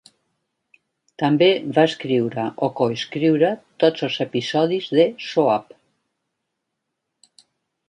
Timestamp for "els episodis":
4.09-4.91